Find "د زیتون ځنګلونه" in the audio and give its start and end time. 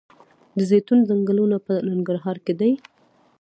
0.57-1.57